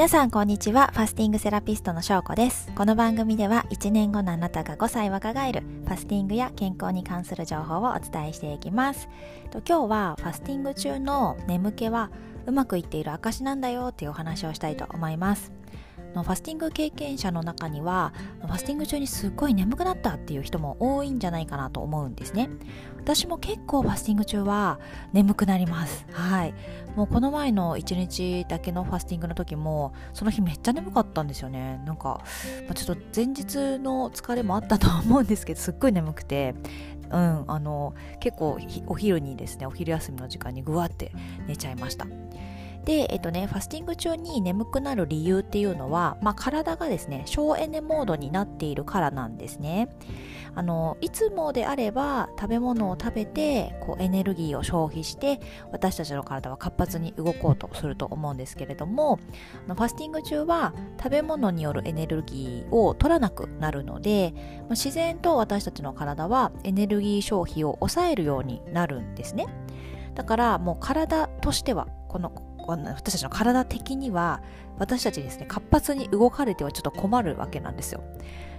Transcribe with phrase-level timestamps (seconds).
[0.00, 0.92] 皆さんこんにちは。
[0.94, 2.72] ファスティングセラピストのしょうこです。
[2.74, 9.10] この番組では1年後のあなたが5歳若返るファスティングや健康に関する情報をお伝えしていきます。
[9.52, 12.10] 今日はファスティング中の眠気は
[12.46, 15.52] うまくいっている証なんだよっていうお話をしたいと思います。
[16.14, 22.50] のファスティング経験者の中にはファスティング中にすっごい眠くなったっていう人も多いんじゃないかなと思うんですね。
[22.98, 24.78] 私も結構ファスティング中は
[25.12, 26.06] 眠くなります。
[26.12, 26.54] はい。
[26.96, 31.80] もうこの前の1日だけのファスティングの時もその日めっちゃ眠かったんですよね。
[31.86, 32.20] なんか、
[32.66, 36.54] まあ、ちょっと前日の疲れもあったとは思うんですけどすっごい眠くて。
[37.12, 41.10] うん、あの結構お昼にですねお昼休みの時間にぐわって
[41.48, 42.06] 寝ちゃいました。
[42.84, 49.88] で、えっとね、ファスティング中に眠くなる理由っていうのは、まあ、体がですね、省エネモードになっているからなんですね。
[50.54, 55.40] あの、いつもであれば食べ物を食べて、こうエネルギーを消費して、
[55.72, 59.18] 私たちの体は活発に動こうとすると思うんですけれども、
[59.66, 64.34] ファスティング中は食べ物によるエネルギーを取らなくなるので、
[64.70, 69.46] 自然と私たちの体はエネルギー消費を抑えるようになるんですね。
[70.14, 72.30] だからもう体としてはこの
[72.76, 74.42] 私たちの体的には
[74.78, 78.02] 私たちですね活発に動かれてはちょっと困るわけなんですよ。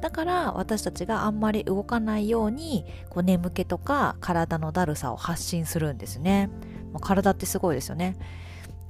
[0.00, 6.50] だから私たちがあんまり動かないようにこう眠気とか体のだるさを発信するんですね。
[7.00, 8.16] 体ってすごいですよね。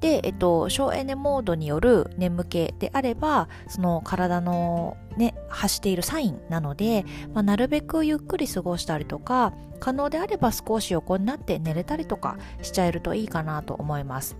[0.01, 14.37] で、えっと、省エネモードによる眠気であればその体のね発しているサインなので、まあ、なるべくゆっくり過ごしたりとか可能であれば少し横になって寝れたりとかしちゃえるといいかなと思います。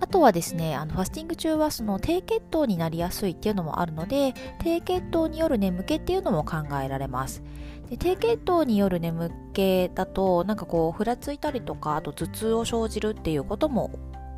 [0.00, 7.42] あとはですね、あのファスティング中はその低血糖になりやすいっていうのもあるので、低血糖による眠気っていうのも考えられます。
[7.90, 13.90] で低血糖による眠気だと、なんかこう、ふらついたりとか、あと頭痛を生じるっていうことも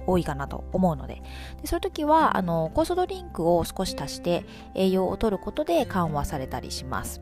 [0.06, 1.22] 多いかなと思うので
[1.60, 7.20] でそういう時はあの酵素ドリンクを少し足して栄養を取ることで緩和されたりします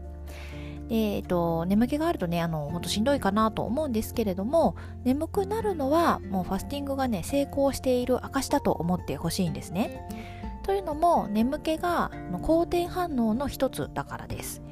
[0.89, 10.09] で、えっと、眠気があるとね、あの、ほんとしんどいかなと思うんですけれども、眠くなるのは、もうファスティングがね、成功している証だと思ってほしいんですね。
[10.63, 12.11] というのも、眠気が
[12.43, 14.63] 好転反応の一つだからです。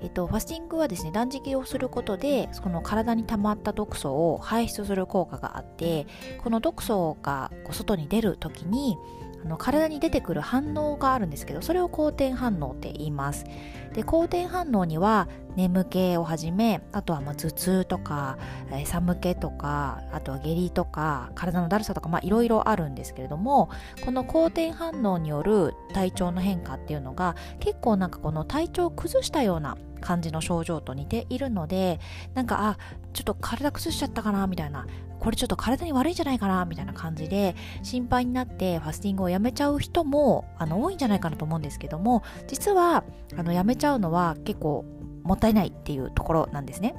[0.00, 6.08] えっと、ファスティングはですね、断食をすることで、その体に溜まった毒素を排出する効果があって、
[6.42, 8.98] この毒素が外に出るときに、
[9.44, 13.44] あの体に出てくる反応があるんですけどそれを好転反応って言います
[13.92, 18.38] で好転反応には眠気をはじめあとはま頭痛とか、
[18.70, 23.70] えー、寒気とかあとは下痢とか体のだるさとかいろいろあるんですけれども
[24.04, 32.00] この好転反応による体調の変化っていうのが結構なんかこの体調を崩したような感じの症状と似ているので
[32.34, 32.78] なんかあ
[33.12, 34.86] ちょっと体崩しちゃったかなみたいな
[35.20, 43.04] これちょっと体に悪いんじゃないかなみたいな感じで心配になってファスティングをやめちゃう人もあの多いんじゃないかなと思うんですけども実は
[43.36, 44.84] あのやめちゃうのは結構
[45.22, 46.94] もったいないっていうところなんですね。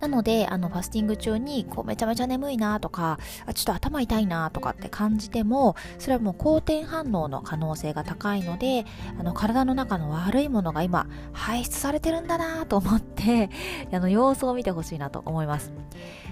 [0.00, 8.86] なので、あの、ファスティング中に、こう、めちゃめちゃ眠いなとか、あちょっと頭痛いなとかって感じても、それはもう好転反応の可能性が高いので、
[9.18, 13.50] あの、体の中の悪いものが今、排出されてるんだなと思って、
[13.92, 15.70] あの、様子を見てほしいなと思います。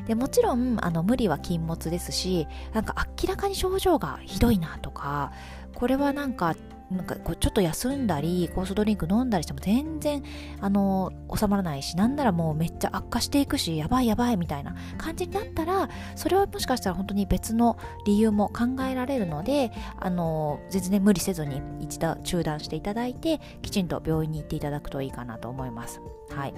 [0.06, 5.32] で、もちろん、あの、無理は禁物ですし、なんか明らかに症状がひどいなとか、
[5.74, 6.54] これはなんか
[6.90, 10.22] なんかこうちょっと休んだり酵素ドリンク飲んだりしても全然
[10.60, 26.00] あの収まらないしなんならもうめっちゃ悪化していくしやばいやばいみたいな感じになったらそれはもしかしたら本当に別の理由も考えられるのであの全然、無理せずに一度中断していただいてきちんと病院に行っていただくといいかなと思います。
[26.30, 26.54] はい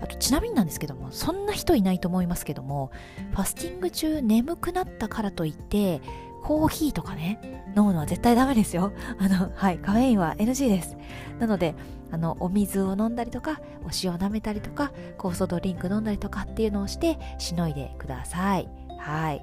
[0.00, 2.90] あとちなみになんですけどもそんな人いないと思いますけども
[3.30, 6.02] ファスティング中眠くなったからといって
[6.44, 7.40] コーヒーとかね、
[7.74, 8.92] 飲むのは絶対ダメですよ。
[9.18, 10.96] あの、はい、カフェインは NG です。
[11.40, 11.74] なので、
[12.12, 18.68] あの、お水を飲んだりとか、お塩を舐めたりとか、酵素ドリンク飲んだりとかっていうのをして、しのいでください。
[18.98, 19.42] はい。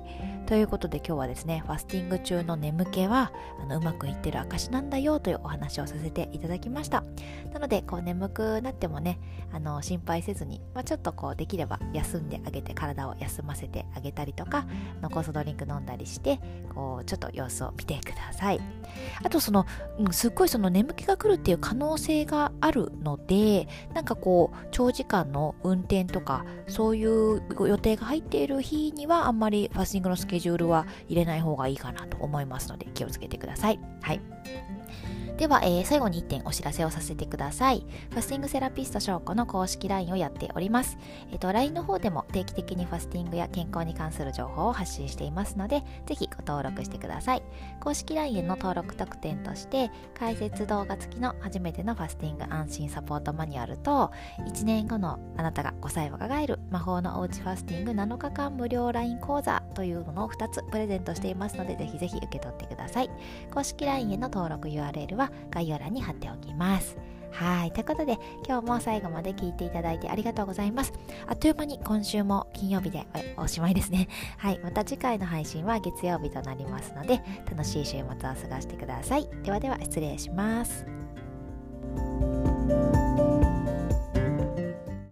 [0.52, 3.32] ということで今日はですね、ファスティング中の眠気は
[3.62, 7.06] あのうまくいってる証なんだよというお話をさせていただきました。
[7.54, 9.18] なので、こう眠くなってもね、
[9.54, 14.66] あの心配せずに、まあ、ちょっとこうできれば休んであげて体を休ませてあげたりとか、
[15.14, 16.42] コ素ドリンク飲んだりして、
[16.76, 18.60] こうちょっと様子を見てください。
[19.24, 19.66] あとその、
[20.00, 33.80] うん、すっごいその眠気が来るっていう可能性があるので、なんかこう長時間の運転とか、そういう予定が入っている日にはあんまりりファスティングのスケジュールジュールは入れない方がいいかなと思いますので気をつけてください。
[34.02, 34.22] はい。
[35.42, 37.84] では、えー、最後に1点お知らせをさせてください。
[38.12, 41.00] ファスティングセラピスト翔子の公式 LINE をやっております。
[41.32, 47.44] えっ、ー、と、LINE の方でも定期的にファスティングや健康に関する情報を発信していますので、ぜひご登録してください。
[47.80, 54.12] 公式 LINE への登録特典として、解説動画付きの初めてのファスティング安心サポートマニュアルと、
[54.48, 63.10] 1年後のあなたが5歳若返る魔法のおうちファスティング7日間無料 LINE 講座というものを2つプレゼントしていますので、ぜひぜひ受け取ってください。
[63.54, 66.98] 公式 LINE への登録 URL は概要欄に貼っておきます。
[67.32, 67.72] はい。
[67.72, 70.94] ということで、今日も最後まで聞いていただいてありがとうございます。
[71.28, 73.06] あっという間に今週も金曜日で
[73.38, 74.08] おしまいですね。
[74.38, 74.60] はい。
[74.60, 79.28] また次回の配信は月曜日となりますので、楽しい週末を過ごしてください。
[79.44, 80.86] ではでは、失礼します。